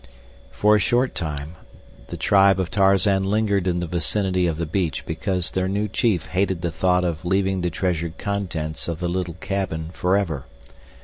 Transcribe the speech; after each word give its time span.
For 0.49 0.75
a 0.75 0.79
short 0.79 1.13
time 1.13 1.57
the 2.07 2.17
tribe 2.17 2.59
of 2.59 2.71
Tarzan 2.71 3.23
lingered 3.23 3.67
in 3.67 3.81
the 3.81 3.85
vicinity 3.85 4.47
of 4.47 4.57
the 4.57 4.65
beach 4.65 5.05
because 5.05 5.51
their 5.51 5.67
new 5.67 5.87
chief 5.87 6.29
hated 6.29 6.63
the 6.63 6.71
thought 6.71 7.03
of 7.03 7.23
leaving 7.23 7.61
the 7.61 7.69
treasured 7.69 8.17
contents 8.17 8.87
of 8.87 8.99
the 8.99 9.07
little 9.07 9.35
cabin 9.35 9.91
forever. 9.93 10.45